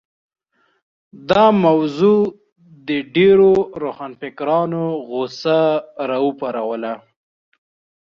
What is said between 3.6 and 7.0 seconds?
روښانفکرانو غوسه راوپاروله.